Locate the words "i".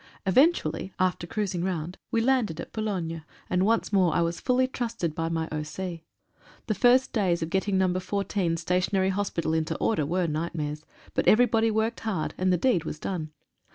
4.15-4.21